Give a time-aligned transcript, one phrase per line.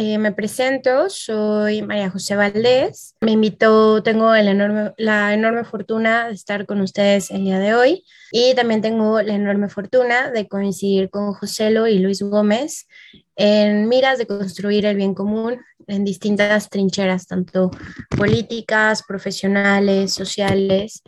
[0.00, 3.16] eh, me presento, soy María José Valdés.
[3.20, 7.74] Me invitó, tengo el enorme, la enorme fortuna de estar con ustedes el día de
[7.74, 12.86] hoy y también tengo la enorme fortuna de coincidir con Joselo y Luis Gómez
[13.34, 17.72] en miras de construir el bien común en distintas trincheras, tanto
[18.16, 21.02] políticas, profesionales, sociales,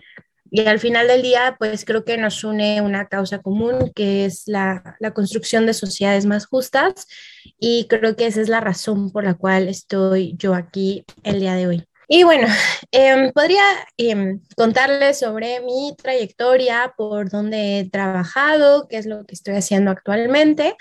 [0.50, 4.44] y al final del día, pues creo que nos une una causa común, que es
[4.46, 7.06] la, la, construcción de sociedades más justas.
[7.58, 11.54] Y creo que esa es la razón por la cual estoy yo aquí el día
[11.54, 11.84] de hoy.
[12.12, 12.48] Y bueno,
[12.90, 13.62] eh, podría
[13.96, 19.92] eh, contarles sobre mi trayectoria, por dónde he trabajado, qué es lo que estoy haciendo
[19.92, 20.76] actualmente,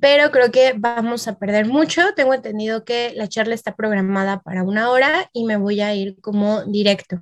[0.00, 2.14] pero creo que vamos a perder mucho.
[2.14, 6.20] Tengo entendido que la charla está programada para una hora y me voy a ir
[6.20, 7.20] como directo.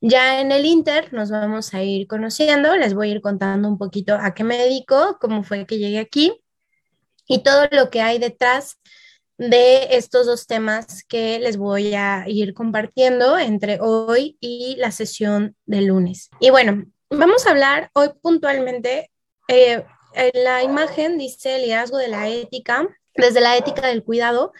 [0.00, 3.76] Ya en el Inter nos vamos a ir conociendo, les voy a ir contando un
[3.76, 6.40] poquito a qué me dedico, cómo fue que llegué aquí
[7.26, 8.78] y todo lo que hay detrás
[9.36, 15.54] de estos dos temas que les voy a ir compartiendo entre hoy y la sesión
[15.66, 16.30] de lunes.
[16.40, 19.10] Y bueno, vamos a hablar hoy puntualmente,
[19.48, 24.52] eh, en la imagen dice liderazgo de la ética, desde la ética del cuidado,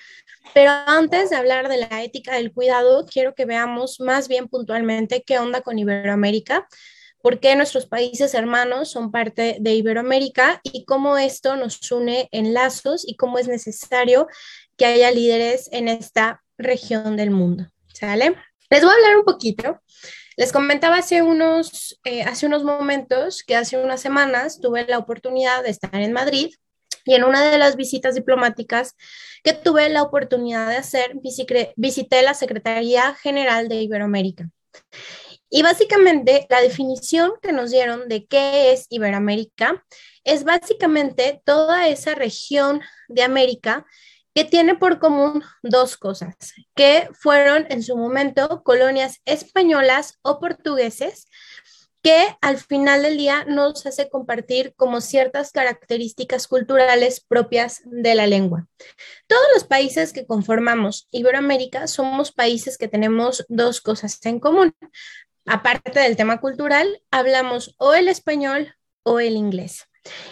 [0.54, 5.22] pero antes de hablar de la ética del cuidado, quiero que veamos más bien puntualmente
[5.22, 6.66] qué onda con Iberoamérica,
[7.22, 12.54] por qué nuestros países hermanos son parte de Iberoamérica y cómo esto nos une en
[12.54, 14.26] lazos y cómo es necesario
[14.76, 17.66] que haya líderes en esta región del mundo.
[17.92, 18.34] ¿Sale?
[18.70, 19.80] Les voy a hablar un poquito.
[20.36, 25.62] Les comentaba hace unos, eh, hace unos momentos que hace unas semanas tuve la oportunidad
[25.62, 26.54] de estar en Madrid
[27.04, 28.96] y en una de las visitas diplomáticas
[29.42, 31.12] que tuve la oportunidad de hacer,
[31.76, 34.50] visité la Secretaría General de Iberoamérica.
[35.48, 39.84] Y básicamente la definición que nos dieron de qué es Iberoamérica
[40.22, 43.84] es básicamente toda esa región de América
[44.32, 46.36] que tiene por común dos cosas,
[46.76, 51.26] que fueron en su momento colonias españolas o portugueses,
[52.02, 58.26] que al final del día nos hace compartir como ciertas características culturales propias de la
[58.26, 58.66] lengua.
[59.26, 64.74] Todos los países que conformamos Iberoamérica somos países que tenemos dos cosas en común.
[65.46, 69.86] Aparte del tema cultural, hablamos o el español o el inglés.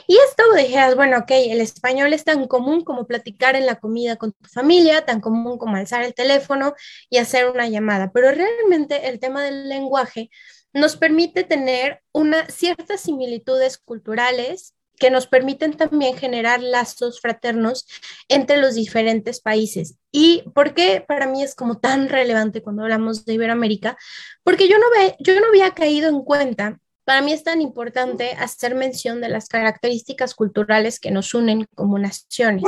[0.07, 4.17] Y esto dijeras, bueno, ok, el español es tan común como platicar en la comida
[4.17, 6.75] con tu familia, tan común como alzar el teléfono
[7.11, 10.31] y hacer una llamada, pero realmente el tema del lenguaje
[10.73, 17.87] nos permite tener una, ciertas similitudes culturales que nos permiten también generar lazos fraternos
[18.29, 19.97] entre los diferentes países.
[20.11, 23.97] ¿Y por qué para mí es como tan relevante cuando hablamos de Iberoamérica?
[24.43, 28.33] Porque yo no, ve, yo no había caído en cuenta, para mí es tan importante
[28.33, 32.65] hacer mención de las características culturales que nos unen como naciones.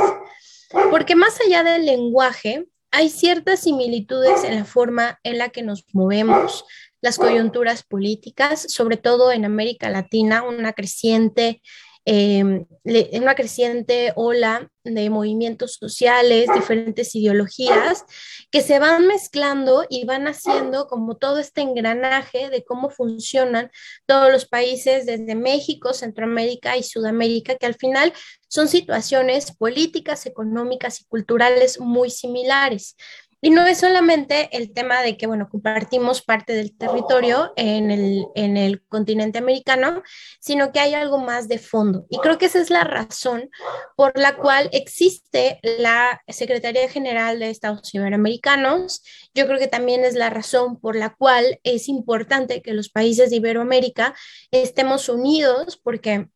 [0.89, 5.85] Porque más allá del lenguaje, hay ciertas similitudes en la forma en la que nos
[5.93, 6.65] movemos,
[7.01, 11.61] las coyunturas políticas, sobre todo en América Latina, una creciente,
[12.05, 12.65] eh,
[13.13, 18.05] una creciente ola de movimientos sociales, diferentes ideologías
[18.49, 23.69] que se van mezclando y van haciendo como todo este engranaje de cómo funcionan
[24.05, 28.13] todos los países desde México, Centroamérica y Sudamérica, que al final
[28.47, 32.95] son situaciones políticas, económicas y culturales muy similares.
[33.41, 38.27] Y no es solamente el tema de que, bueno, compartimos parte del territorio en el,
[38.35, 40.03] en el continente americano,
[40.39, 42.05] sino que hay algo más de fondo.
[42.09, 43.49] Y creo que esa es la razón
[43.95, 49.03] por la cual existe la Secretaría General de Estados Iberoamericanos.
[49.33, 53.31] Yo creo que también es la razón por la cual es importante que los países
[53.31, 54.13] de Iberoamérica
[54.51, 56.27] estemos unidos porque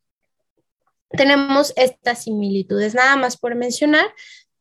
[1.09, 2.93] tenemos estas similitudes.
[2.93, 4.05] Nada más por mencionar,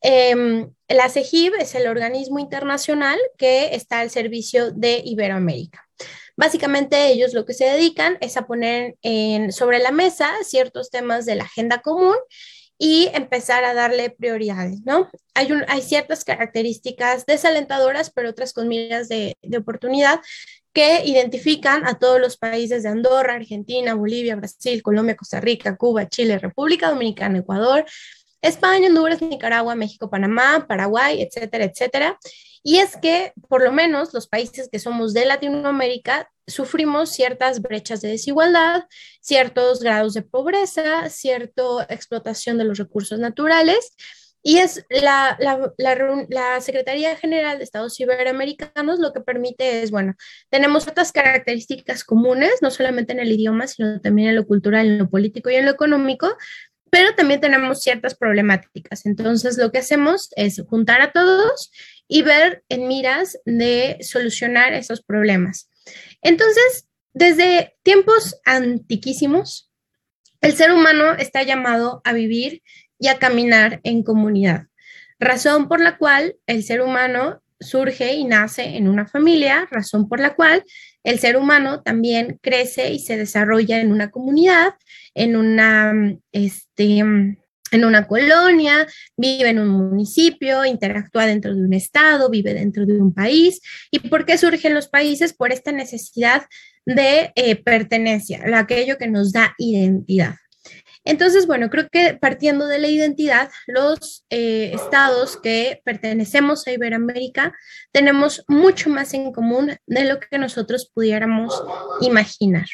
[0.04, 5.88] eh, la CEGIB es el organismo internacional que está al servicio de Iberoamérica.
[6.36, 8.96] Básicamente ellos lo que se dedican es a poner
[9.50, 12.16] sobre la mesa ciertos temas de la agenda común
[12.76, 15.08] y empezar a darle prioridades, ¿no?
[15.34, 20.20] Hay, hay ciertas características desalentadoras, pero otras con miras de, de oportunidad
[20.72, 26.08] que identifican a todos los países de Andorra, Argentina, Bolivia, Brasil, Colombia, Costa Rica, Cuba,
[26.08, 27.86] Chile, República Dominicana, Ecuador,
[28.44, 32.18] España, Honduras, Nicaragua, México, Panamá, Paraguay, etcétera, etcétera.
[32.62, 38.02] Y es que por lo menos los países que somos de Latinoamérica sufrimos ciertas brechas
[38.02, 38.84] de desigualdad,
[39.20, 43.94] ciertos grados de pobreza, cierta explotación de los recursos naturales.
[44.46, 45.72] Y es la, la,
[46.28, 50.16] la, Secretaría General de Estados Iberoamericanos lo que permite es, bueno,
[50.50, 54.98] tenemos otras características comunes, no solamente en el idioma, sino también en lo cultural, en
[54.98, 56.28] lo político y en lo económico,
[56.94, 59.04] pero también tenemos ciertas problemáticas.
[59.04, 61.72] Entonces, lo que hacemos es juntar a todos
[62.06, 65.68] y ver en miras de solucionar esos problemas.
[66.22, 69.72] Entonces, desde tiempos antiquísimos,
[70.40, 72.62] el ser humano está llamado a vivir
[73.00, 74.68] y a caminar en comunidad,
[75.18, 80.20] razón por la cual el ser humano surge y nace en una familia, razón por
[80.20, 80.64] la cual
[81.02, 84.74] el ser humano también crece y se desarrolla en una comunidad,
[85.14, 85.92] en una,
[86.32, 86.98] este,
[87.74, 88.86] en una colonia,
[89.16, 93.60] vive en un municipio, interactúa dentro de un estado, vive dentro de un país.
[93.90, 95.34] ¿Y por qué surgen los países?
[95.34, 96.46] Por esta necesidad
[96.86, 100.36] de eh, pertenencia, aquello que nos da identidad.
[101.04, 107.54] Entonces, bueno, creo que partiendo de la identidad, los eh, estados que pertenecemos a Iberoamérica
[107.92, 111.62] tenemos mucho más en común de lo que nosotros pudiéramos
[112.00, 112.66] imaginar.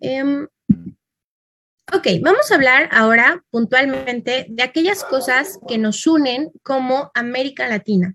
[0.00, 0.46] Em,
[1.92, 8.14] ok, vamos a hablar ahora puntualmente de aquellas cosas que nos unen como América Latina.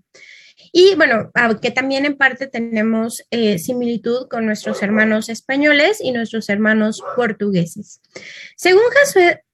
[0.74, 1.30] Y bueno,
[1.60, 8.00] que también en parte tenemos eh, similitud con nuestros hermanos españoles y nuestros hermanos portugueses.
[8.56, 8.82] Según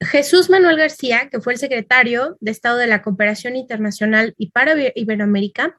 [0.00, 4.76] Jesús Manuel García, que fue el secretario de Estado de la Cooperación Internacional y para
[4.94, 5.76] Iberoamérica,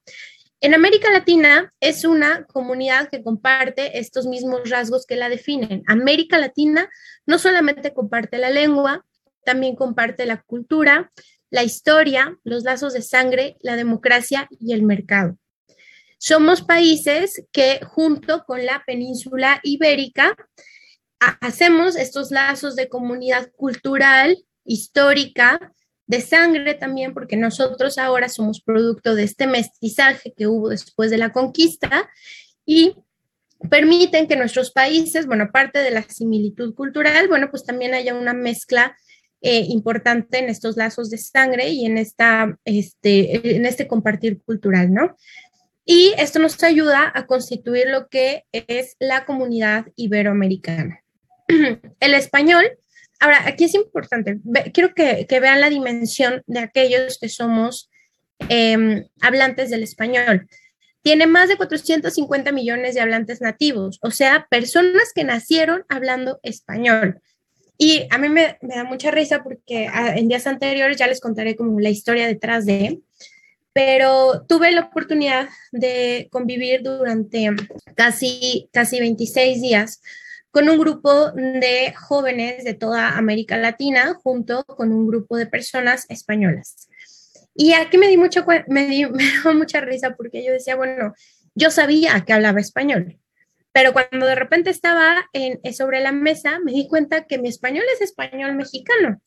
[0.61, 5.83] en América Latina es una comunidad que comparte estos mismos rasgos que la definen.
[5.87, 6.89] América Latina
[7.25, 9.05] no solamente comparte la lengua,
[9.45, 11.13] también comparte la cultura,
[11.49, 15.37] la historia, los lazos de sangre, la democracia y el mercado.
[16.17, 20.35] Somos países que junto con la península ibérica
[21.19, 25.73] hacemos estos lazos de comunidad cultural, histórica,
[26.07, 31.19] de sangre también, porque nosotros ahora somos producto de este mestizaje que hubo después de
[31.19, 32.09] la conquista
[32.65, 32.95] y
[33.69, 38.33] permiten que nuestros países, bueno, aparte de la similitud cultural, bueno, pues también haya una
[38.33, 38.97] mezcla
[39.41, 44.93] eh, importante en estos lazos de sangre y en, esta, este, en este compartir cultural,
[44.93, 45.15] ¿no?
[45.85, 51.03] Y esto nos ayuda a constituir lo que es la comunidad iberoamericana.
[51.47, 52.65] El español,
[53.19, 54.39] ahora aquí es importante,
[54.73, 57.89] quiero que, vean la dimensión de aquellos que somos
[58.49, 60.47] em, hablantes del español.
[61.01, 67.21] Tiene más de 450 millones de hablantes nativos, o sea, personas que nacieron hablando español.
[67.81, 71.55] Y a mí me, da mucha risa porque ah, en días anteriores ya les contaré
[71.55, 72.99] como la historia detrás de,
[73.71, 77.49] pero tuve la oportunidad de convivir durante
[77.95, 80.01] casi, casi 26 días
[80.51, 86.05] con un grupo de jóvenes de toda América Latina junto con un grupo de personas
[86.09, 86.89] españolas.
[87.55, 91.13] Y aquí me di mucho, me, di, me dio mucha risa porque yo decía, bueno,
[91.55, 93.17] yo sabía que hablaba español,
[93.79, 97.85] pero cuando de repente estaba eh, sobre la mesa, me di cuenta que mi español
[97.93, 99.21] es español mexicano,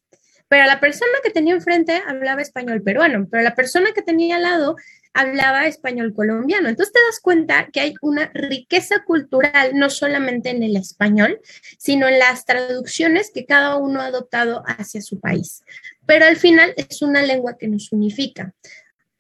[0.47, 4.43] pero la persona que tenía enfrente hablaba español peruano, pero la persona que tenía al
[4.43, 4.77] lado
[5.15, 6.69] hablaba español colombiano.
[6.69, 11.41] Entonces te das cuenta que hay una riqueza cultural, no solamente en el español,
[11.79, 15.63] sino en las traducciones que cada uno ha adoptado hacia su país.
[16.05, 18.53] Pero al final es una lengua que nos unifica.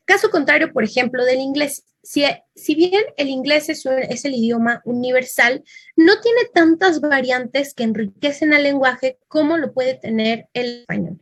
[0.05, 1.85] Caso contrario, por ejemplo, del inglés.
[2.03, 5.63] Si, bien el inglés es, es, el idioma universal,
[5.95, 11.21] no tiene tantas variantes que enriquecen al lenguaje como lo puede tener el español.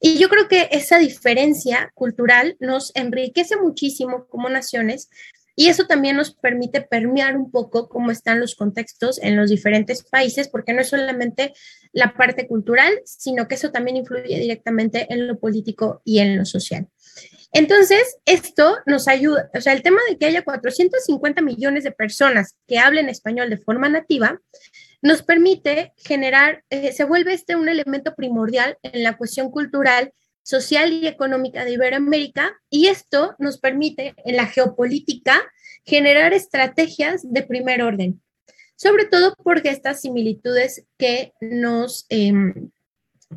[0.00, 5.08] Y yo creo que esa diferencia cultural nos enriquece muchísimo como naciones
[5.58, 10.04] y eso también nos permite permear un poco cómo están los contextos en los diferentes
[10.04, 11.52] países, porque no es solamente
[11.92, 16.44] la parte cultural, sino que eso también influye directamente en lo político y en lo
[16.44, 16.86] social.
[17.52, 22.56] Entonces, esto nos ayuda, o sea, el tema de que haya 450 millones de personas
[22.66, 24.40] que hablen español de forma nativa,
[25.00, 30.12] nos permite generar, eh, se vuelve este un elemento primordial en la cuestión cultural,
[30.42, 35.40] social y económica de Iberoamérica, y esto nos permite en la geopolítica
[35.84, 38.20] generar estrategias de primer orden,
[38.76, 42.04] sobre todo porque estas similitudes que nos...
[42.10, 42.70] Em,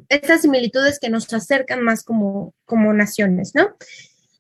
[0.10, 3.76] estas similitudes que nos acercan más como, como naciones, ¿no?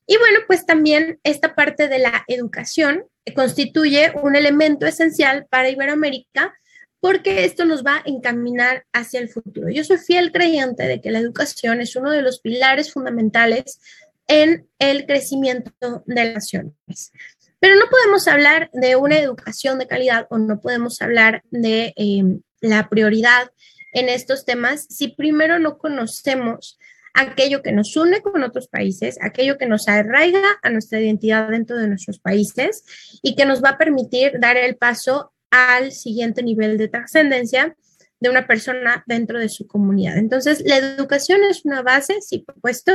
[0.07, 3.05] Y bueno, pues también esta parte de la educación
[3.35, 6.53] constituye un elemento esencial para Iberoamérica
[6.99, 9.69] porque esto nos va a encaminar hacia el futuro.
[9.69, 13.79] Yo soy fiel creyente de que la educación es uno de los pilares fundamentales
[14.27, 15.71] en el crecimiento
[16.05, 17.11] de las naciones.
[17.59, 22.23] Pero no podemos hablar de una educación de calidad o no podemos hablar de eh,
[22.61, 23.51] la prioridad
[23.91, 26.79] en estos temas si primero no conocemos
[27.13, 31.77] aquello que nos une con otros países, aquello que nos arraiga a nuestra identidad dentro
[31.77, 32.83] de nuestros países
[33.21, 37.75] y que nos va a permitir dar el paso al siguiente nivel de trascendencia
[38.19, 40.17] de una persona dentro de su comunidad.
[40.17, 42.93] Entonces, la educación es una base, sí, por supuesto,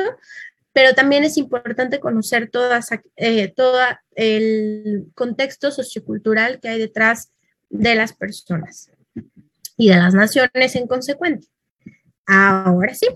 [0.72, 3.80] pero también es importante conocer todas, eh, todo
[4.14, 7.32] el contexto sociocultural que hay detrás
[7.68, 8.90] de las personas
[9.76, 11.50] y de las naciones en consecuencia.
[12.26, 13.06] Ahora sí,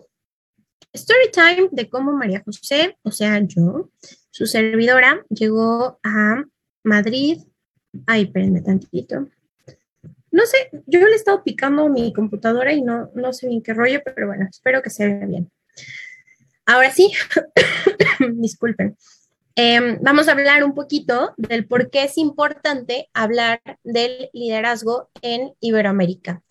[0.93, 3.91] story time de cómo María José, o sea, yo,
[4.31, 6.45] su servidora, llegó a
[6.85, 7.39] Madrid.
[8.07, 9.29] Ay, espérenme tantito.
[10.33, 13.75] No sé, yo le he estado picando mi computadora y no, no sé bien qué
[13.75, 15.51] rollo, pero bueno, espero que se vea bien.
[16.67, 17.13] Ahora sí,
[18.35, 18.97] disculpen.
[19.63, 25.53] Em, vamos a hablar un poquito del por qué es importante hablar del liderazgo en
[25.61, 26.43] Iberoamérica.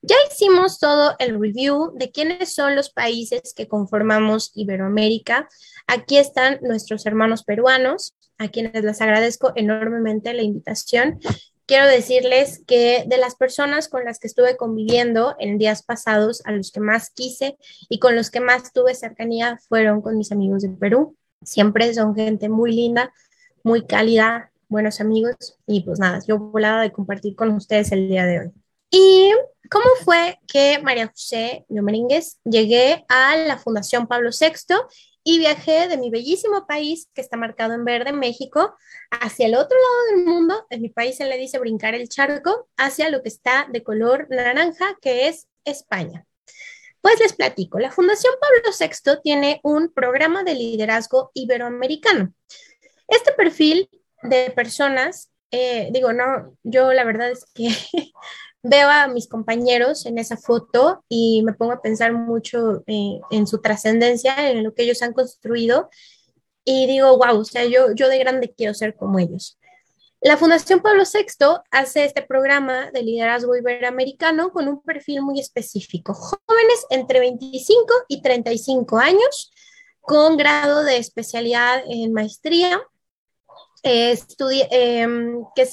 [0.00, 5.46] Ya hicimos todo el review de quiénes son los países que conformamos Iberoamérica.
[5.86, 11.20] Aquí están nuestros hermanos peruanos, a quienes les agradezco enormemente la invitación
[11.66, 16.52] quiero decirles que de las personas con las que estuve conviviendo en días pasados, a
[16.52, 17.56] los que más quise
[17.88, 21.16] y con los que más tuve cercanía fueron con mis amigos de Perú.
[21.44, 23.12] Siempre son gente muy linda,
[23.62, 28.24] muy cálida, buenos amigos y pues nada, yo volada de compartir con ustedes el día
[28.24, 28.52] de hoy.
[28.90, 29.32] ¿Y
[29.70, 31.82] cómo fue que María José Yo
[32.44, 34.74] llegué a la Fundación Pablo VI
[35.24, 38.74] y viajé de mi bellísimo país, que está marcado en verde, México,
[39.10, 42.68] hacia el otro lado del mundo, en mi país se le dice brincar el charco,
[42.76, 46.26] hacia lo que está de color naranja, que es España.
[47.04, 52.32] Pues les platico, la Fundación Pablo VI tiene un programa de liderazgo iberoamericano.
[53.06, 53.90] Este perfil
[54.22, 57.68] de personas, eh, digo, no, yo la verdad es que
[58.62, 63.46] veo a mis compañeros en esa foto y me pongo a pensar mucho eh, en
[63.46, 65.90] su trascendencia, en lo que ellos han construido
[66.64, 69.58] y digo, wow, o sea, yo, yo de grande quiero ser como ellos.
[70.24, 76.14] La Fundación Pablo VI hace este programa de liderazgo iberoamericano con un perfil muy específico.
[76.14, 79.52] Jóvenes entre 25 y 35 años
[80.00, 82.80] con grado de especialidad en maestría,
[83.82, 84.18] eh,
[84.70, 85.68] em, que,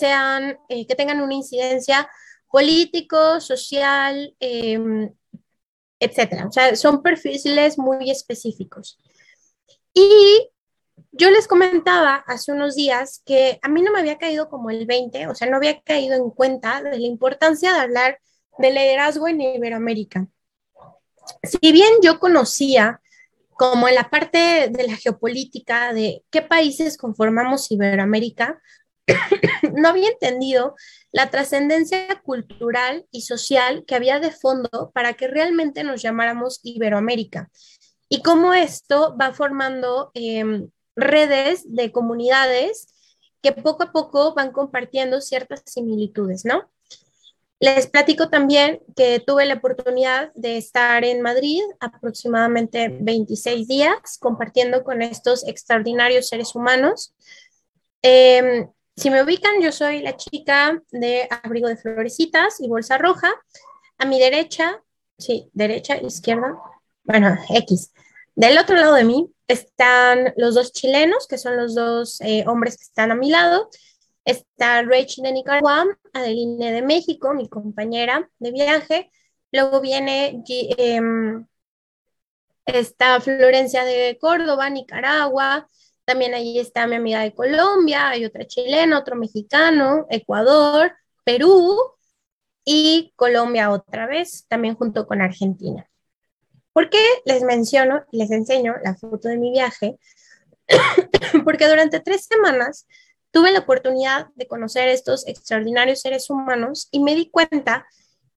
[0.68, 2.10] eh, que tengan una incidencia
[2.50, 5.14] político, social, em,
[5.98, 6.48] etcétera.
[6.48, 9.00] O sea, son perfiles muy específicos.
[9.94, 10.50] Y
[11.12, 14.86] yo les comentaba hace unos días que a mí no me había caído como el
[14.86, 18.20] 20, o sea, no había caído en cuenta de la importancia de hablar
[18.58, 20.28] de liderazgo en Iberoamérica.
[21.44, 23.02] Si bien yo conocía
[23.54, 28.62] como en la parte de la geopolítica de qué países conformamos Iberoamérica,
[29.76, 30.76] no había entendido
[31.12, 37.50] la trascendencia cultural y social que había de fondo para que realmente nos llamáramos Iberoamérica
[38.10, 42.88] y cómo esto va formando em, redes de comunidades
[43.42, 46.70] que poco a poco van compartiendo ciertas similitudes, ¿no?
[47.60, 54.84] Les platico también que tuve la oportunidad de estar en Madrid aproximadamente 26 días compartiendo
[54.84, 57.14] con estos extraordinarios seres humanos.
[58.02, 63.32] Eh, si me ubican, yo soy la chica de abrigo de florecitas y bolsa roja.
[64.00, 64.82] A mi derecha,
[65.20, 66.60] sí, derecha, izquierda,
[67.04, 67.94] bueno, X.
[68.36, 72.78] Del otro lado de mí están los dos chilenos, que son los dos eh, hombres
[72.78, 73.70] que están a mi lado.
[74.24, 79.12] Está Rachel de Nicaragua, Adeline de México, mi compañera de viaje.
[79.52, 81.46] Luego viene em,
[82.66, 85.68] está Florencia de Córdoba, Nicaragua.
[86.06, 91.78] También allí está mi amiga de Colombia, hay otra chilena, otro mexicano, Ecuador, Perú
[92.66, 95.91] y Colombia otra vez, también junto con Argentina.
[96.74, 99.98] ¿Por qué les menciono les enseño la foto de mi viaje?
[101.44, 102.88] Porque durante tres semanas
[103.32, 107.86] tuve la oportunidad de conocer estos extraordinarios seres humanos y me di cuenta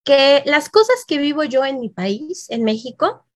[0.05, 3.27] que las cosas que vivo yo en mi país, en México,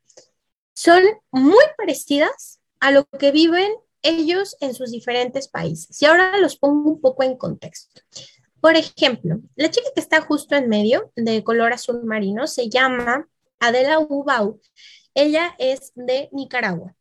[0.74, 6.00] son muy parecidas a lo que viven ellos en sus diferentes países.
[6.00, 8.02] Y ahora los pongo un poco en contexto.
[8.60, 13.28] Por ejemplo, la chica que está justo en medio, de color azul marino, se llama
[13.60, 14.60] Adela Ubau.
[15.14, 16.94] Ella es de Nicaragua.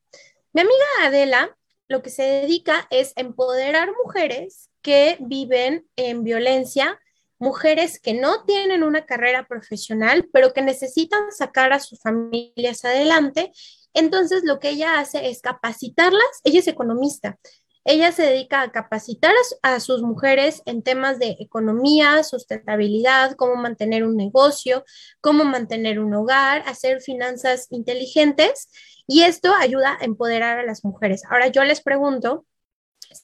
[0.53, 6.99] Mi amiga Adela lo que se dedica es empoderar mujeres que viven en violencia,
[7.39, 13.51] mujeres que no tienen una carrera profesional, pero que necesitan sacar a sus familias adelante
[13.97, 16.41] entonces, lo que ella hace es capacitarlas.
[16.43, 17.39] Ella es economista.
[17.89, 24.03] Ella se dedica a capacitar a, sus mujeres en temas de economía, sustentabilidad, cómo mantener
[24.03, 24.83] un negocio,
[25.21, 28.69] cómo mantener un hogar, hacer finanzas inteligentes.
[29.07, 31.23] Y esto ayuda a empoderar a las mujeres.
[31.29, 32.45] Ahora yo les pregunto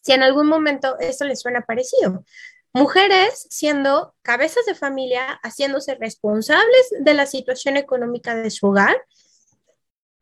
[0.01, 2.23] si en algún momento esto les suena parecido.
[2.71, 8.95] mujeres siendo cabezas de familia, haciéndose responsables de la situación económica de su hogar.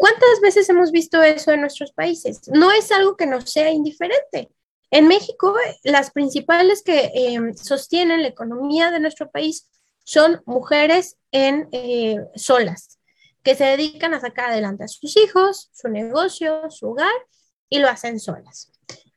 [0.02, 2.42] ¿Cuántas veces hemos visto eso en nuestros países?
[2.52, 4.50] No es algo que nos sea indiferente.
[4.90, 5.54] En México,
[5.84, 9.70] las principales que em, sostienen la economía de nuestro país
[10.04, 12.98] son mujeres en eh, solas,
[13.44, 17.14] que se dedican a sacar adelante a sus hijos, su negocio, su hogar,
[17.70, 18.72] y lo hacen solas.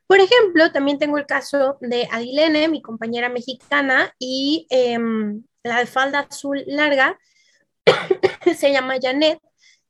[0.06, 5.86] Por ejemplo, también tengo el caso de Adilene, mi compañera mexicana, y em, la de
[5.86, 7.18] falda azul larga
[8.54, 9.40] se llama Janet.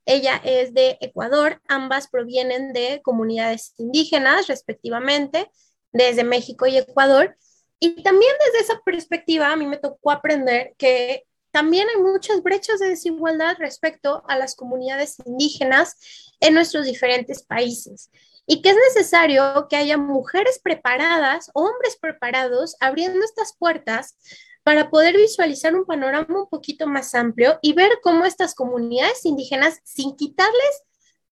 [0.07, 5.51] Ella es de Ecuador, ambas provienen de comunidades indígenas, respectivamente,
[5.93, 7.37] desde México y Ecuador.
[7.79, 12.81] Y también desde esa perspectiva, a mí me tocó aprender que también hay muchas brechas
[12.81, 15.97] de desigualdad respecto a las comunidades indígenas
[16.41, 18.11] en nuestros diferentes países
[18.47, 24.17] y que es necesario que haya mujeres preparadas, hombres preparados, abriendo estas puertas
[24.65, 29.79] para poder visualizar un panorama un poquito más amplio y ver cómo estas comunidades indígenas,
[29.85, 30.83] sin quitarles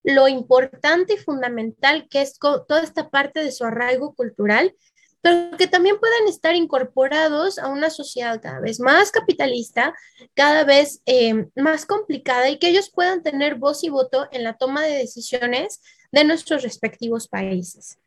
[0.05, 4.75] lo importante y fundamental que es toda esta parte de su arraigo cultural,
[5.23, 9.95] pero que también puedan estar incorporados a una sociedad cada vez más capitalista,
[10.35, 14.59] cada vez eh, más complicada y que ellos puedan tener voz y voto en la
[14.59, 17.99] toma de decisiones de nuestros respectivos países.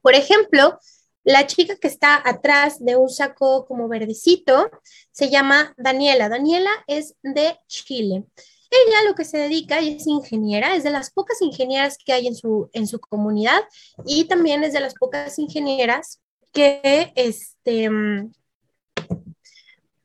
[0.00, 0.80] Por ejemplo,
[1.26, 4.70] la chica que está atrás de un saco como verdecito
[5.10, 6.28] se llama Daniela.
[6.28, 8.24] Daniela es de Chile.
[8.70, 12.36] Ella lo que se dedica es ingeniera, es de las pocas ingenieras que hay en
[12.36, 13.60] su, en su comunidad
[14.06, 16.20] y también es de las pocas ingenieras
[16.52, 17.90] que, este,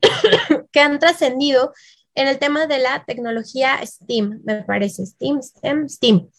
[0.72, 1.72] que han trascendido
[2.16, 6.30] en el tema de la tecnología STEAM, me parece, STEAM, STEM, STEAM.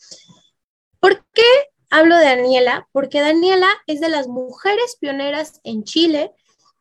[0.99, 2.89] ¿Por qué hablo de Daniela?
[2.91, 6.33] Porque Daniela es de las mujeres pioneras en Chile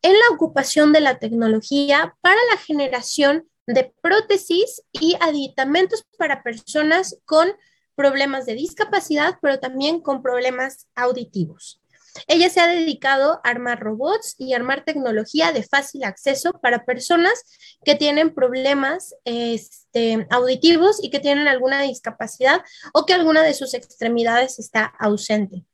[0.01, 7.17] en la ocupación de la tecnología para la generación de prótesis y aditamentos para personas
[7.25, 7.51] con
[7.93, 11.80] problemas de discapacidad, pero también con problemas auditivos.
[12.27, 17.43] Ella se ha dedicado a armar robots y armar tecnología de fácil acceso para personas
[17.83, 22.61] que tienen problemas este, auditivos y que tienen alguna discapacidad
[22.93, 25.65] o que alguna de sus extremidades está ausente.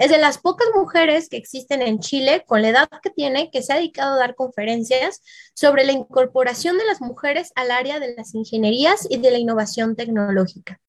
[0.00, 3.62] Es de las pocas mujeres que existen en Chile, con la edad que tiene, que
[3.62, 5.20] se ha dedicado a dar conferencias
[5.52, 9.96] sobre la incorporación de las mujeres al área de las ingenierías y de la innovación
[9.96, 10.80] tecnológica.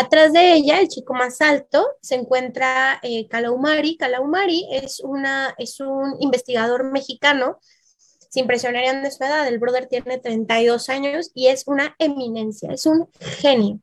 [0.00, 3.96] Atrás de ella, el chico más alto, se encuentra eh, Calaumari.
[3.96, 7.58] Calaumari es, una, es un investigador mexicano,
[8.30, 12.86] se impresionarían de su edad, el brother tiene 32 años y es una eminencia, es
[12.86, 13.80] un genio.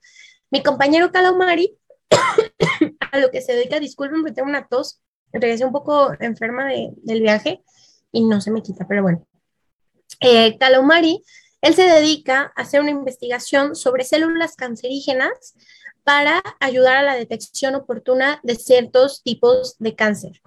[0.51, 1.77] Mi compañero Calaumari
[3.11, 5.01] a lo que se dedica, disculpen porque tengo una tos,
[5.33, 7.61] regresé un poco enferma del viaje
[8.13, 9.27] y no se me quita, pero bueno.
[10.21, 11.25] Eh, Calomari,
[11.59, 15.55] él se dedica a hacer una investigación sobre células cancerígenas
[16.05, 20.39] para ayudar a la detección oportuna de ciertos tipos de cáncer.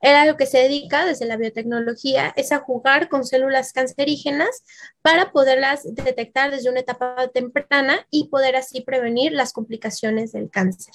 [0.00, 4.62] Él a lo que se dedica desde la biotecnología es a jugar con células cancerígenas
[5.00, 10.94] para poderlas detectar desde una etapa temprana y poder así prevenir las complicaciones del cáncer.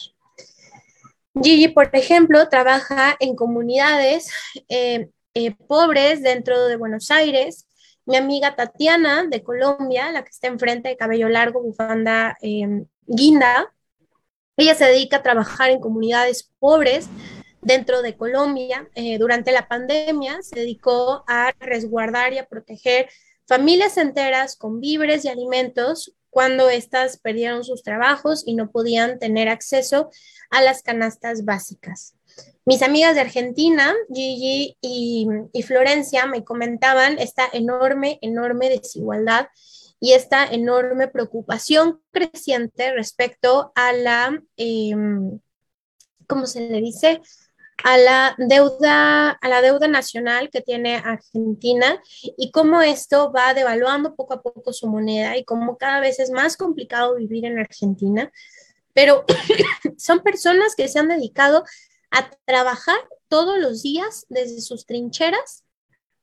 [1.34, 4.32] Gigi, por ejemplo, trabaja en comunidades
[4.70, 7.68] eh, eh, pobres dentro de Buenos Aires.
[8.06, 13.74] Mi amiga Tatiana de Colombia, la que está enfrente de cabello largo, bufanda eh, guinda,
[14.58, 17.08] ella se dedica a trabajar en comunidades pobres
[17.62, 18.90] dentro de Colombia.
[19.20, 23.10] durante la pandemia se dedicó a resguardar y a proteger
[23.48, 29.50] familias enteras con víveres y alimentos cuando éstas perdieron sus trabajos y no podían tener
[29.50, 30.10] acceso
[30.50, 32.16] a las canastas básicas.
[32.64, 39.48] Mis amigas de Argentina, Gigi y, Florencia, me comentaban esta enorme, enorme desigualdad
[40.02, 45.40] y esta enorme preocupación creciente respecto a la, em,
[46.28, 47.22] ¿cómo se le dice?
[47.84, 52.00] a la deuda, a la deuda nacional que tiene Argentina
[52.38, 56.30] y cómo esto va devaluando poco a poco su moneda y cómo cada vez es
[56.30, 58.32] más complicado vivir en Argentina.
[58.94, 59.26] Pero
[59.98, 61.64] son personas que se han dedicado
[62.12, 65.64] a trabajar todos los días desde sus trincheras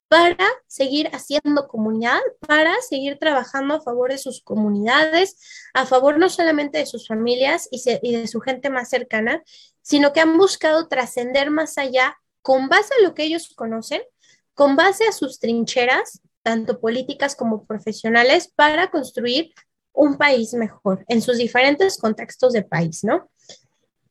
[0.09, 5.37] para seguir haciendo comunidad, para seguir trabajando a favor de sus comunidades,
[5.75, 9.43] a favor no solamente de sus familias y, de su gente más cercana,
[9.83, 14.03] sino que han buscado trascender más allá con base a lo que ellos conocen,
[14.55, 19.53] con base a sus trincheras, tanto políticas como profesionales, para construir
[19.93, 23.29] un país mejor en sus diferentes contextos de país, ¿no?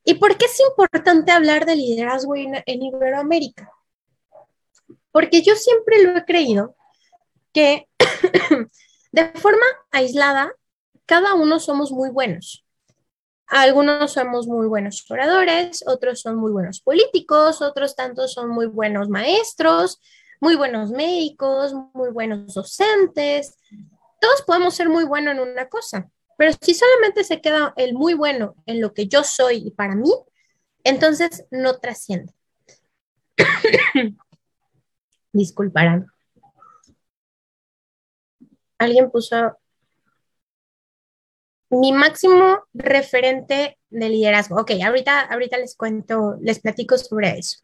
[0.03, 3.71] ¿Y por qué es importante hablar de liderazgo en, Iberoamérica?
[5.11, 6.75] Porque yo siempre lo he creído
[7.53, 7.87] que
[9.11, 10.53] de forma aislada,
[11.05, 12.65] cada uno somos muy buenos.
[13.47, 19.07] Algunos somos muy buenos oradores, otros son muy buenos políticos, otros tantos son muy buenos
[19.07, 20.01] maestros,
[20.41, 23.57] muy buenos médicos, muy buenos docentes.
[24.19, 28.13] Todos podemos ser muy buenos en una cosa, pero si solamente se queda el muy
[28.15, 30.11] bueno en lo que yo soy y para mí,
[30.83, 32.33] entonces no trasciende.
[35.31, 36.07] Disculparán.
[38.79, 39.57] Alguien puso
[41.69, 44.59] mi máximo referente de liderazgo.
[44.59, 47.59] Ok, ahorita, ahorita les cuento, les platico sobre eso.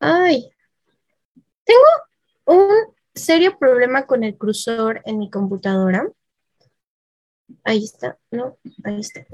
[0.00, 0.50] Ay,
[1.64, 1.82] tengo
[2.46, 6.06] un serio problema con el cursor en mi computadora.
[7.64, 9.24] Ahí está, no, ahí está.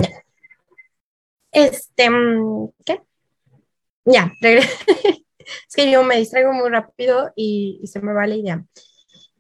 [1.53, 3.01] Este, mm, ¿qué?
[4.05, 4.33] Ya,
[5.69, 8.65] es que yo me distraigo muy rápido y, y se me va la idea.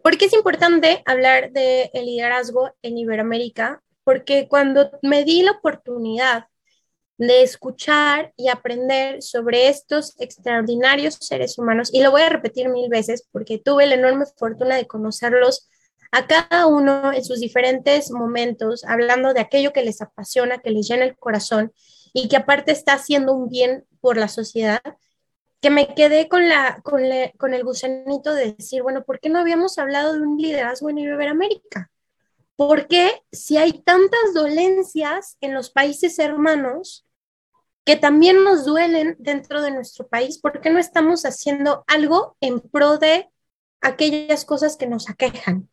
[0.03, 3.83] ¿Por qué es importante hablar de el liderazgo en Iberoamérica?
[4.05, 6.47] Porque cuando me di la oportunidad
[7.17, 12.91] de escuchar y aprender sobre estos extraordinarios seres humanos, y lo voy a repetir mil
[12.91, 15.69] veces porque tuve la enorme fortuna de conocerlos
[16.13, 20.87] a cada uno en sus diferentes momentos, hablando de aquello que les apasiona, que les
[20.87, 21.73] llena el corazón
[22.13, 24.83] y que aparte está haciendo un bien por la sociedad,
[25.65, 29.79] que me quedé con, la, con, el gusanito de decir, bueno, ¿por qué no habíamos
[29.79, 31.91] hablado de un liderazgo en Iberoamérica?
[32.55, 37.07] ¿Por qué si hay tantas dolencias en los países hermanos
[37.87, 42.61] que también nos duelen dentro de nuestro país, ¿por qué no estamos haciendo algo en
[42.61, 43.31] pro de
[43.81, 45.71] aquellas cosas que nos aquejan?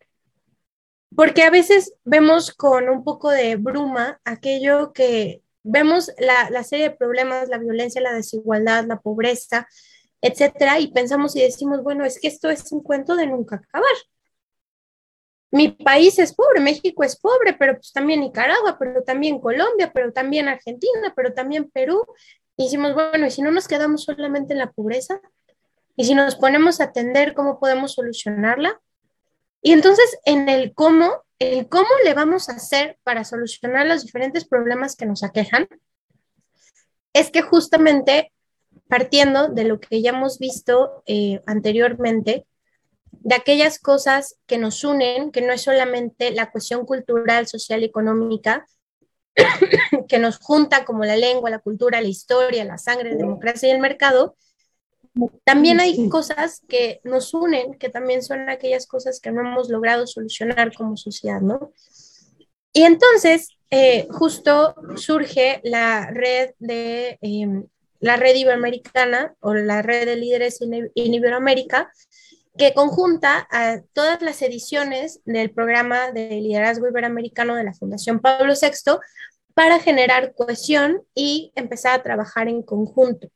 [1.13, 6.95] Porque a veces vemos con un poco de bruma aquello que vemos la, serie de
[6.95, 9.67] problemas, la violencia, la desigualdad, la pobreza,
[10.21, 13.91] etcétera, y pensamos y decimos, bueno, es que esto es un cuento de nunca acabar.
[15.52, 20.13] Mi país es pobre, México es pobre, pero pues también Nicaragua, pero también Colombia, pero
[20.13, 22.06] también Argentina, pero también Perú.
[22.56, 25.19] Y decimos, bueno, ¿y si no nos quedamos solamente en la pobreza?
[25.97, 28.80] ¿Y si nos ponemos a atender cómo podemos solucionarla?
[29.62, 34.45] Y entonces, en el cómo, el cómo le vamos a hacer para solucionar los diferentes
[34.45, 35.67] problemas que nos aquejan,
[37.13, 38.32] es que justamente
[38.88, 42.45] partiendo de lo que ya hemos visto eh, anteriormente,
[43.12, 47.86] de aquellas cosas que nos unen, que no es solamente la cuestión cultural, social y
[47.86, 48.65] económica,
[50.08, 53.71] que nos junta como la lengua, la cultura, la historia, la sangre, la democracia y
[53.71, 54.36] el mercado,
[55.43, 60.08] también hay cosas que nos unen, que también son aquellas cosas que no hemos logrado
[60.08, 61.71] solucionar como sociedad, ¿no?
[62.74, 67.65] Y entonces, eh, justo surge la red de em,
[68.00, 71.91] la red iberoamericana o la red de líderes en, Iberoamérica,
[72.58, 78.54] que conjunta a todas las ediciones del programa de liderazgo iberoamericano de la Fundación Pablo
[78.60, 78.97] VI
[79.54, 83.30] para generar cohesión y empezar a trabajar en conjunto.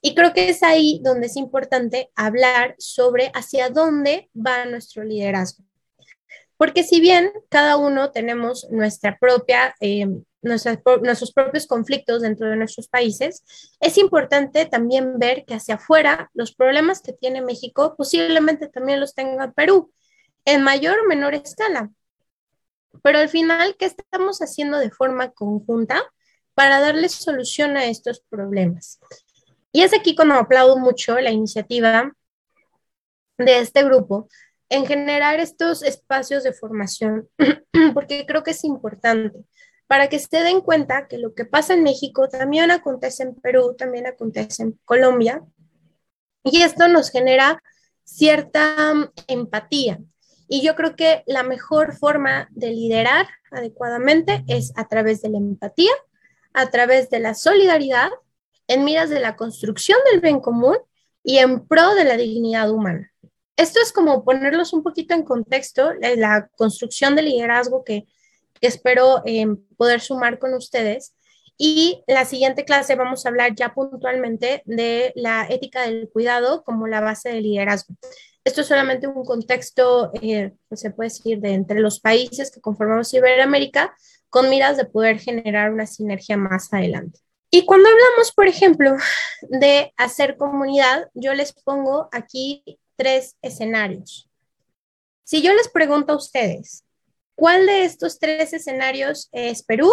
[0.00, 5.64] Y creo que es ahí donde es importante hablar sobre hacia dónde va nuestro liderazgo.
[6.56, 10.06] Porque si bien cada uno tenemos nuestra propia, eh,
[10.42, 13.44] nuestros propios conflictos dentro de nuestros países,
[13.80, 19.14] es importante también ver que hacia afuera los problemas que tiene México posiblemente también los
[19.14, 19.92] tenga Perú,
[20.44, 21.90] en mayor o menor escala.
[23.02, 26.02] Pero al final, ¿qué estamos haciendo de forma conjunta
[26.54, 28.98] para darle solución a estos problemas?
[29.78, 32.12] Y es aquí cuando aplaudo mucho la iniciativa
[33.38, 34.28] de este grupo
[34.68, 37.28] en generar estos espacios de formación,
[37.94, 39.38] porque creo que es importante
[39.86, 43.76] para que se den cuenta que lo que pasa en México también acontece en Perú,
[43.78, 45.44] también acontece en Colombia,
[46.42, 47.62] y esto nos genera
[48.02, 50.00] cierta mm, empatía.
[50.48, 55.38] Y yo creo que la mejor forma de liderar adecuadamente es a través de la
[55.38, 55.92] empatía,
[56.52, 58.10] a través de la solidaridad
[58.68, 60.76] en miras de la construcción del bien común
[61.24, 63.12] y en pro de la dignidad humana.
[63.56, 68.06] Esto es como ponerlos un poquito en contexto, la construcción del liderazgo que,
[68.60, 71.14] espero eh, poder sumar con ustedes.
[71.56, 76.86] Y la siguiente clase vamos a hablar ya puntualmente de la ética del cuidado como
[76.86, 77.94] la base del liderazgo.
[78.44, 82.60] Esto es solamente un contexto, eh, pues se puede decir, de entre los países que
[82.60, 83.94] conformamos Iberoamérica,
[84.30, 87.18] con miras de poder generar una sinergia más adelante.
[87.50, 88.96] Y cuando hablamos, por ejemplo,
[89.42, 92.62] de hacer comunidad, yo les pongo aquí
[92.96, 94.28] tres escenarios.
[95.24, 96.84] Si yo les pregunto a ustedes,
[97.34, 99.90] ¿cuál de estos tres escenarios es Perú?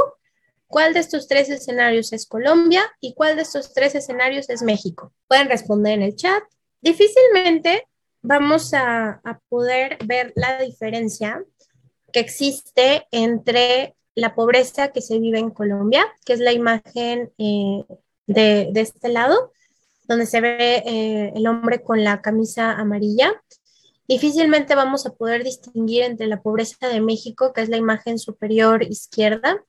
[0.67, 2.83] ¿Cuál de estos tres escenarios es Colombia?
[2.99, 5.13] ¿Y cuál de estos tres escenarios es México?
[5.27, 6.43] Pueden responder en el chat
[6.85, 7.87] difícilmente
[8.21, 11.43] vamos a, poder ver la diferencia
[12.11, 17.83] que existe entre la pobreza que se vive en Colombia, que es la imagen eh,
[18.27, 19.51] de, este lado,
[20.07, 23.33] donde se ve eh, el hombre con la camisa amarilla.
[24.07, 28.83] Difícilmente vamos a poder distinguir entre la pobreza de México, que es la imagen superior
[28.83, 29.63] izquierda,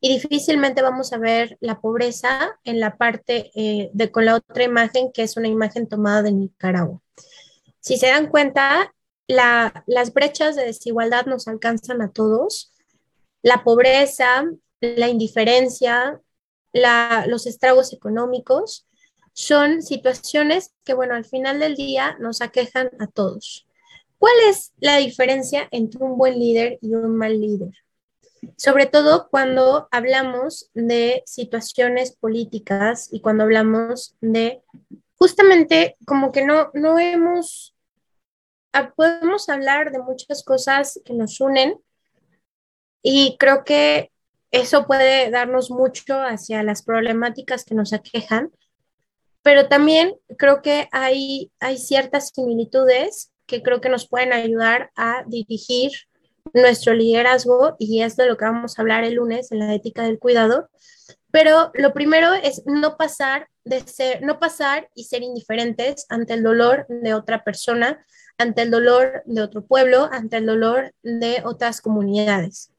[0.00, 4.62] y difícilmente vamos a ver la pobreza en la parte eh, de con la otra
[4.62, 7.00] imagen, que es una imagen tomada de Nicaragua.
[7.80, 8.94] Si se dan cuenta,
[9.26, 12.72] las brechas de desigualdad nos alcanzan a todos.
[13.42, 14.44] La pobreza,
[14.80, 16.20] la indiferencia,
[17.26, 18.86] los estragos económicos
[19.32, 23.66] son situaciones que, bueno, al final del día nos aquejan a todos.
[24.18, 27.70] ¿Cuál es la diferencia entre un buen líder y un mal líder?
[28.56, 34.62] Sobre todo cuando hablamos de situaciones políticas y cuando hablamos de
[35.14, 37.76] justamente como que no, no hemos,
[38.72, 41.78] ah, podemos hablar de muchas cosas que nos unen
[43.02, 44.10] y creo que
[44.50, 48.50] eso puede darnos mucho hacia las problemáticas que nos aquejan,
[49.42, 55.24] pero también creo que hay, hay ciertas similitudes que creo que nos pueden ayudar a
[55.26, 55.90] dirigir
[56.52, 60.02] nuestro liderazgo y es de lo que vamos a hablar el lunes en la ética
[60.02, 60.68] del cuidado.
[61.30, 66.42] Pero lo primero es no pasar de ser, no pasar y ser indiferentes ante el
[66.42, 68.04] dolor de otra persona,
[68.38, 72.72] ante el dolor de otro pueblo, ante el dolor de otras comunidades.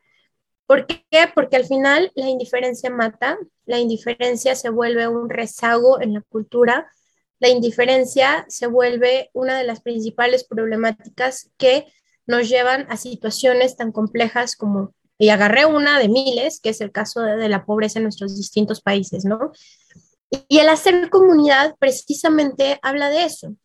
[0.69, 0.99] ¿Por qué?
[1.33, 6.91] Porque al final la indiferencia mata, la indiferencia se vuelve un rezago en la cultura,
[7.39, 11.87] la indiferencia se vuelve una de las principales problemáticas que
[12.27, 16.91] nos llevan a situaciones tan complejas como, y agarré una de miles, que es el
[16.91, 19.51] caso de, de la pobreza en nuestros distintos países, ¿no?
[20.47, 23.55] Y el hacer comunidad precisamente habla de eso,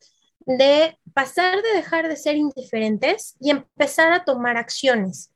[0.47, 5.34] de pasar de dejar de ser indiferentes y empezar a tomar acciones.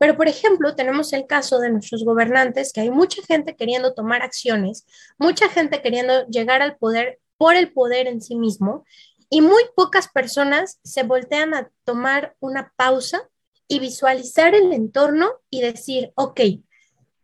[0.00, 4.22] Pero, por ejemplo, tenemos el caso de nuestros gobernantes, que hay mucha gente queriendo tomar
[4.22, 4.86] acciones,
[5.18, 8.84] mucha gente queriendo llegar al poder por el poder en sí mismo,
[9.28, 13.28] y muy pocas personas se voltean a tomar una pausa
[13.68, 16.40] y visualizar el entorno y decir, ok,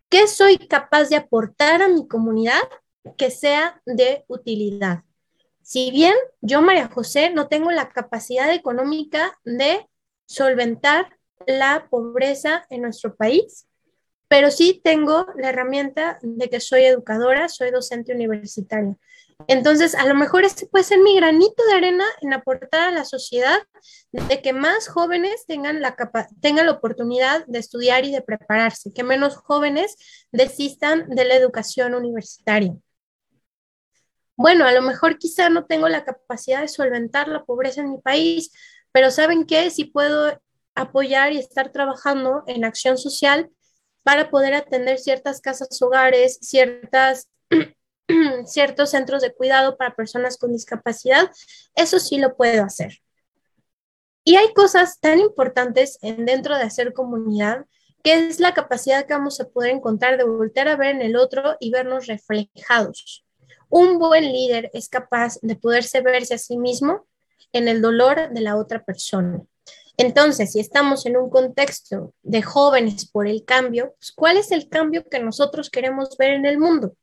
[0.09, 2.62] ¿qué soy capaz de aportar a mi comunidad
[3.15, 5.05] que sea de utilidad.
[5.62, 9.89] Si bien yo, María José, no tengo la capacidad económica de
[10.27, 11.15] solventar
[11.46, 13.66] la pobreza en nuestro país,
[14.29, 18.96] pero sí tengo la herramienta de que soy educadora, soy docente universitaria.
[19.49, 23.05] Entonces, a lo mejor este puede ser mi granito de arena en aportar a la
[23.05, 23.59] sociedad
[24.11, 25.94] de que más jóvenes tengan la,
[26.40, 29.96] tengan la oportunidad de estudiar y de prepararse, que menos jóvenes
[30.33, 32.72] desistan de la educación universitaria
[34.37, 37.99] bueno, a lo mejor quizá no tengo la capacidad de solventar la pobreza en mi
[37.99, 38.53] país,
[38.92, 39.70] pero ¿saben qué?
[39.70, 40.38] Si puedo
[40.77, 43.51] apoyar y estar trabajando en acción social
[44.05, 47.29] para poder atender ciertas casas hogares, ciertas,
[48.45, 51.29] ciertos centros de cuidado para personas con discapacidad,
[51.75, 53.01] eso sí lo puedo hacer.
[54.23, 57.65] Y hay cosas tan importantes en, dentro de hacer comunidad
[58.05, 61.17] que es la capacidad que vamos a poder encontrar de voltear a ver en el
[61.17, 63.25] otro y vernos reflejados.
[63.69, 67.07] Un buen líder es capaz de poderse verse a sí mismo
[67.53, 69.43] en el dolor de la otra persona.
[69.98, 74.68] Entonces, si estamos en un contexto de jóvenes por el cambio, pues, ¿cuál es el
[74.68, 76.94] cambio que nosotros queremos ver en el mundo?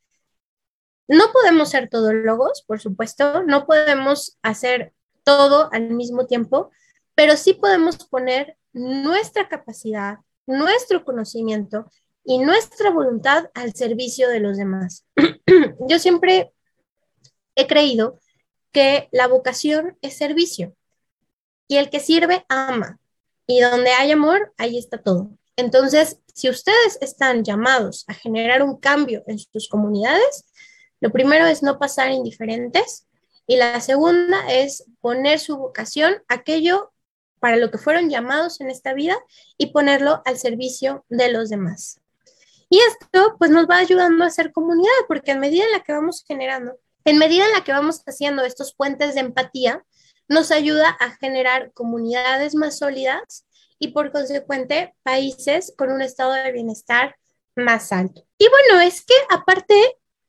[1.08, 6.72] No podemos ser todólogos, por supuesto, no podemos hacer todo al mismo tiempo,
[7.16, 11.90] pero sí podemos poner nuestra capacidad, nuestro conocimiento
[12.24, 15.06] y nuestra voluntad al servicio de los demás.
[15.88, 16.54] Yo siempre
[17.56, 18.20] he creído
[18.72, 20.76] que la vocación es servicio
[21.68, 23.00] y el que sirve ama
[23.48, 25.32] y donde hay amor, ahí está todo.
[25.56, 30.46] Entonces, si ustedes están llamados a generar un cambio en sus comunidades,
[31.00, 33.08] lo primero es no pasar indiferentes
[33.46, 36.92] y la segunda es poner su vocación, aquello
[37.40, 39.18] para lo que fueron llamados en esta vida
[39.58, 42.00] y ponerlo al servicio de los demás.
[42.70, 45.92] Y esto pues nos va ayudando a hacer comunidad, porque en medida en la que
[45.92, 49.84] vamos generando, en medida en la que vamos haciendo estos puentes de empatía,
[50.34, 53.46] nos ayuda a generar comunidades más sólidas
[53.80, 57.16] y por consecuente países con un estado de bienestar
[57.56, 58.26] más alto.
[58.38, 59.76] Y bueno, es que aparte,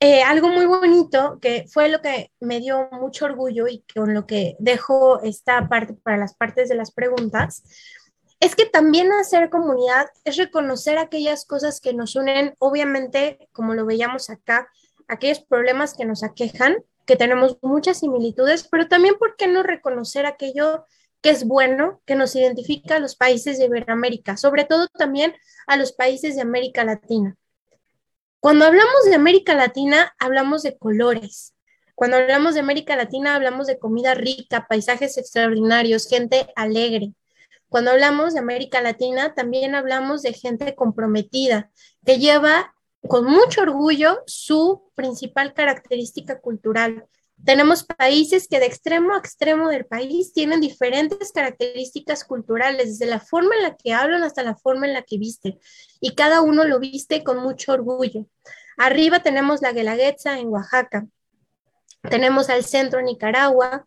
[0.01, 4.27] eh, algo muy bonito que fue lo que me dio mucho orgullo y con lo
[4.27, 7.63] que dejo esta parte para las partes de las preguntas,
[8.41, 13.87] es que también hacer comunidad es reconocer aquellas cosas que nos unen, obviamente, como lo
[13.87, 14.69] veíamos acá,
[15.09, 20.27] aquellos problemas que nos aquejan, que tenemos muchas similitudes, pero también, ¿por qué no reconocer
[20.27, 20.85] aquello
[21.21, 25.35] que es bueno, que nos identifica a los países de Iberoamérica, sobre todo también
[25.67, 27.37] a los países de América Latina?
[28.41, 31.55] Cuando hablamos de América Latina, hablamos de colores.
[31.95, 37.15] Cuando hablamos de América Latina, hablamos de comida rica, paisajes extraordinarios, gente alegre.
[37.69, 41.71] Cuando hablamos de América Latina, también hablamos de gente comprometida,
[42.05, 42.75] que lleva
[43.09, 47.07] con mucho orgullo su principal característica cultural.
[47.45, 53.21] Tenemos países que de extremo a extremo del país tienen diferentes características culturales, desde la
[53.21, 55.59] forma en la que hablan hasta la forma en la que visten,
[56.01, 58.27] y cada uno lo viste con mucho orgullo.
[58.77, 61.07] Arriba tenemos la Guelaguetza en Oaxaca.
[62.03, 63.87] Tenemos al centro Nicaragua,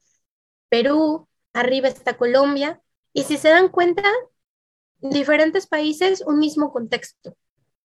[0.69, 2.81] Perú, arriba está Colombia.
[3.13, 4.03] Y si se dan cuenta,
[4.99, 7.35] diferentes países, un mismo contexto.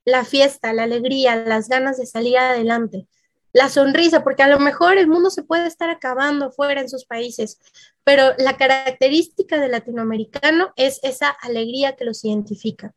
[0.05, 3.07] La fiesta, la alegría, las ganas de salir adelante,
[3.53, 7.05] la sonrisa, porque a lo mejor el mundo se puede estar acabando fuera en sus
[7.05, 7.61] países,
[8.03, 12.95] pero la característica del latinoamericano es esa alegría que los identifica.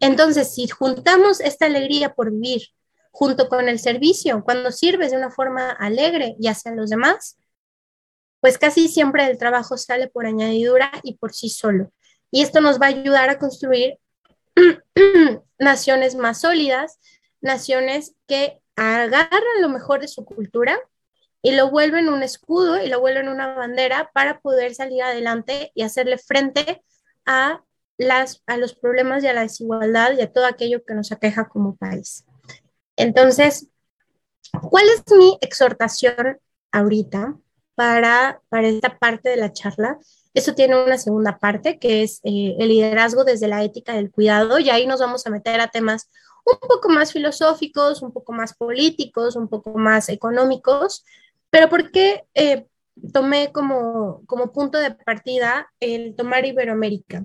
[0.00, 2.62] Entonces, si juntamos esta alegría por vivir,
[3.12, 7.38] junto con el servicio, cuando sirves de una forma alegre y hacia los demás,
[8.40, 11.92] pues casi siempre el trabajo sale por añadidura y por sí solo.
[12.32, 13.98] Y esto nos va a ayudar a construir
[15.58, 16.98] naciones más sólidas,
[17.40, 20.78] naciones que agarran lo mejor de su cultura
[21.42, 25.82] y lo vuelven un escudo y lo vuelven una bandera para poder salir adelante y
[25.82, 26.82] hacerle frente
[27.26, 27.62] a,
[27.98, 31.48] las, a los problemas y a la desigualdad y a todo aquello que nos aqueja
[31.48, 32.24] como país.
[32.96, 33.68] Entonces,
[34.70, 36.40] ¿cuál es mi exhortación
[36.72, 37.36] ahorita
[37.74, 39.98] para, para esta parte de la charla?
[40.34, 44.58] Eso tiene una segunda parte, que es eh, el liderazgo desde la ética del cuidado,
[44.58, 46.10] y ahí nos vamos a meter a temas
[46.44, 51.04] un poco más filosóficos, un poco más políticos, un poco más económicos,
[51.50, 52.66] pero ¿por qué eh,
[53.12, 57.24] tomé como, como punto de partida el tomar Iberoamérica?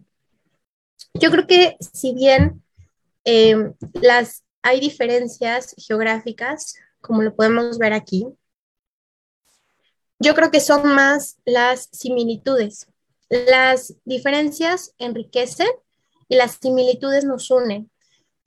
[1.15, 2.63] Yo creo que si bien
[3.25, 8.27] eh, las hay diferencias geográficas, como lo podemos ver aquí.
[10.19, 12.87] Yo creo que son más las similitudes.
[13.29, 15.69] Las diferencias enriquecen
[16.27, 17.91] y las similitudes nos unen.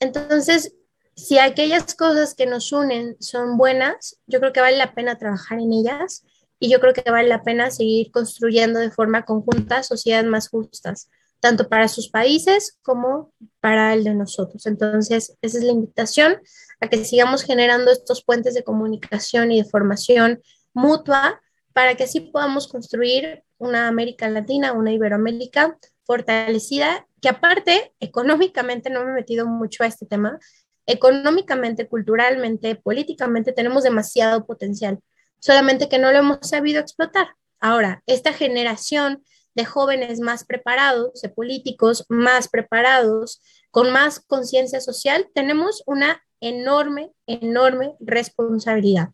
[0.00, 0.74] Entonces,
[1.14, 5.60] si aquellas cosas que nos unen son buenas, yo creo que vale la pena trabajar
[5.60, 6.24] en ellas
[6.58, 11.08] y yo creo que vale la pena seguir construyendo de forma conjunta sociedades más justas
[11.42, 14.64] tanto para sus países como para el de nosotros.
[14.66, 16.40] Entonces, esa es la invitación
[16.80, 20.40] a que sigamos generando estos puentes de comunicación y de formación
[20.72, 21.42] mutua
[21.72, 29.04] para que así podamos construir una América Latina, una Iberoamérica fortalecida, que aparte, económicamente, no
[29.04, 30.40] me he metido mucho a este tema,
[30.86, 34.98] económicamente, culturalmente, políticamente, tenemos demasiado potencial,
[35.38, 37.28] solamente que no lo hemos sabido explotar.
[37.60, 39.22] Ahora, esta generación
[39.54, 47.12] de jóvenes más preparados, de políticos más preparados, con más conciencia social, tenemos una enorme,
[47.26, 49.10] enorme responsabilidad.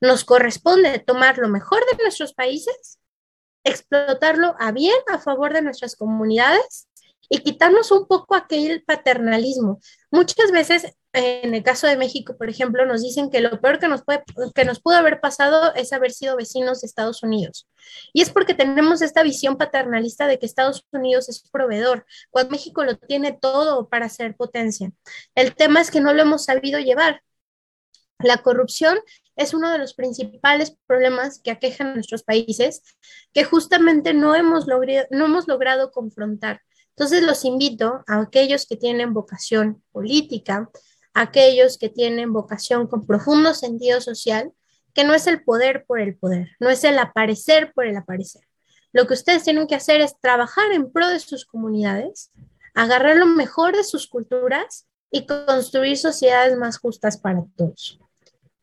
[0.00, 3.00] Nos corresponde tomar lo mejor de nuestros países,
[3.64, 6.88] explotarlo a bien a favor de nuestras comunidades
[7.28, 9.80] y quitarnos un poco aquel paternalismo.
[10.10, 13.88] Muchas veces, en el caso de México, por ejemplo, nos dicen que lo peor que
[13.88, 14.22] nos, puede,
[14.54, 17.68] que nos pudo haber pasado es haber sido vecinos de Estados Unidos.
[18.12, 22.84] Y es porque tenemos esta visión paternalista de que Estados Unidos es proveedor, cuando México
[22.84, 24.90] lo tiene todo para ser potencia.
[25.34, 27.22] El tema es que no lo hemos sabido llevar.
[28.20, 28.98] La corrupción
[29.38, 32.82] es uno de los principales problemas que aquejan a nuestros países,
[33.32, 36.60] que justamente no hemos, no hemos logrado confrontar.
[36.90, 40.68] Entonces los invito a aquellos que tienen vocación política,
[41.14, 44.52] a aquellos que tienen vocación con profundo sentido social,
[44.92, 48.42] que no es el poder por el poder, no es el aparecer por el aparecer.
[48.92, 52.32] Lo que ustedes tienen que hacer es trabajar en pro de sus comunidades,
[52.74, 58.00] agarrar lo mejor de sus culturas y construir sociedades más justas para todos.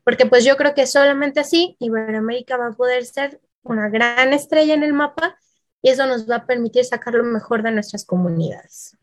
[0.05, 4.75] Porque pues yo creo que solamente así Iberoamérica va a poder ser una gran estrella
[4.75, 5.37] en el mapa
[5.81, 8.93] y eso nos va a permitir sacar lo mejor de nuestras comunidades.